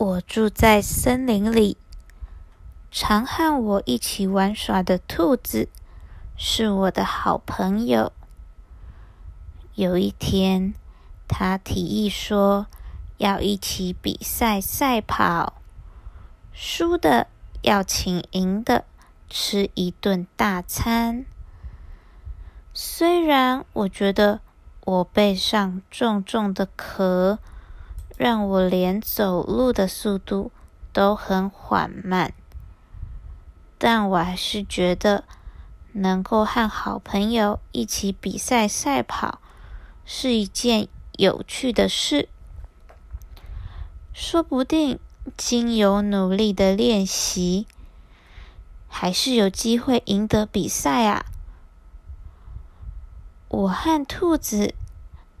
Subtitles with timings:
[0.00, 1.76] 我住在森林里，
[2.90, 5.68] 常和我一起玩耍的兔子
[6.38, 8.10] 是我的好朋友。
[9.74, 10.72] 有一天，
[11.28, 12.66] 他提议说
[13.18, 15.60] 要一起比赛赛跑，
[16.50, 17.26] 输的
[17.60, 18.86] 要请赢的
[19.28, 21.26] 吃一顿大餐。
[22.72, 24.40] 虽然我觉得
[24.86, 27.38] 我背上重重的壳。
[28.22, 30.52] 让我连走路的速度
[30.92, 32.34] 都很缓慢，
[33.78, 35.24] 但我还是觉得
[35.92, 39.40] 能够和好朋友一起比赛赛跑
[40.04, 42.28] 是一件有趣的事。
[44.12, 44.98] 说不定
[45.38, 47.66] 经由努力的练习，
[48.86, 51.24] 还是有机会赢得比赛啊！
[53.48, 54.74] 我和兔子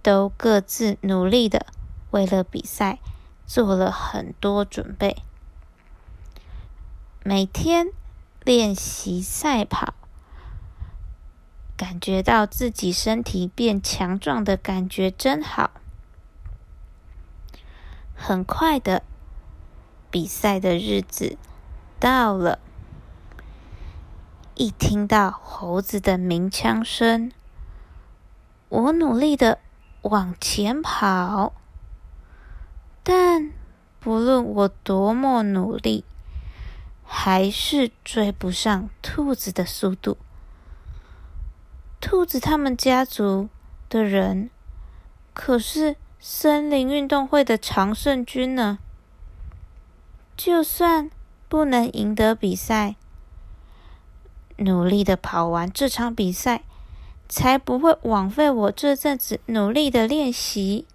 [0.00, 1.66] 都各自努力的。
[2.10, 2.98] 为了比赛，
[3.46, 5.22] 做了很多准备。
[7.22, 7.88] 每天
[8.44, 9.94] 练习赛跑，
[11.76, 15.70] 感觉到自己身体变强壮的感觉真好。
[18.14, 19.02] 很快的，
[20.10, 21.36] 比赛的日子
[21.98, 22.58] 到了。
[24.54, 27.32] 一听到猴子的鸣枪声，
[28.68, 29.58] 我努力的
[30.02, 31.54] 往前跑。
[33.02, 33.50] 但
[33.98, 36.04] 不论我多么努力，
[37.04, 40.16] 还是追不上兔子的速度。
[42.00, 43.48] 兔子他们家族
[43.88, 44.48] 的人
[45.34, 48.78] 可是森林运动会的常胜军呢。
[50.36, 51.10] 就算
[51.48, 52.96] 不能赢得比赛，
[54.56, 56.62] 努力的跑完这场比赛，
[57.28, 60.86] 才不会枉费我这阵子努力的练习。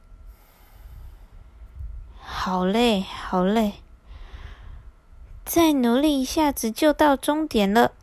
[2.47, 3.73] 好累，好累！
[5.43, 7.93] 再努力一下子就到终点了。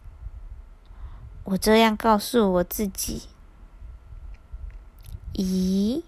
[1.45, 3.29] 我这样告诉我自己。
[5.35, 6.03] 咦，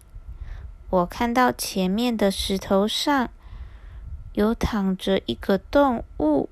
[0.91, 3.31] 我看到前面的石头上
[4.33, 6.49] 有躺着一个动物。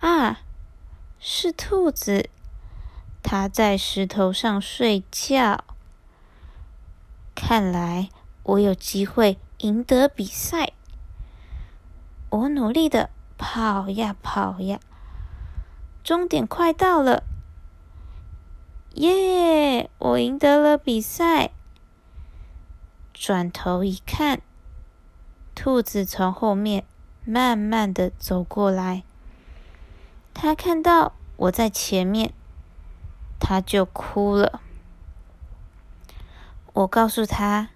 [0.00, 0.40] 啊，
[1.18, 2.28] 是兔子，
[3.22, 5.64] 它在石头上睡觉。
[7.34, 8.10] 看来
[8.42, 9.38] 我有机会。
[9.58, 10.72] 赢得比赛，
[12.28, 13.08] 我努力的
[13.38, 14.78] 跑呀跑呀，
[16.04, 17.22] 终点快到了，
[18.96, 19.88] 耶！
[19.98, 21.52] 我赢得了比赛。
[23.14, 24.42] 转头一看，
[25.54, 26.84] 兔子从后面
[27.24, 29.04] 慢慢的走过来，
[30.34, 32.34] 他看到我在前面，
[33.40, 34.60] 他就哭了。
[36.74, 37.70] 我告诉他。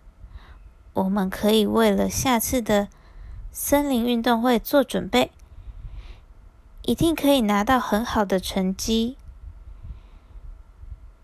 [1.00, 2.88] 我们可以为了下次的
[3.50, 5.32] 森林运动会做准备，
[6.82, 9.16] 一定可以拿到很好的成绩。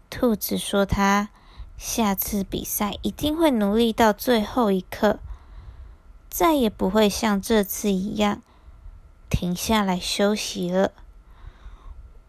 [0.09, 1.29] 兔子说：“他
[1.77, 5.19] 下次比赛一定会努力到最后一刻，
[6.31, 8.41] 再也不会像这次一样
[9.29, 10.93] 停下来休息了。”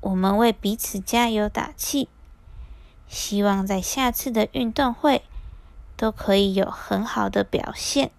[0.01, 2.09] 我们为彼此加油打气，
[3.07, 5.23] 希望在下次的运动会。
[5.97, 8.11] 都可以有很好的表现。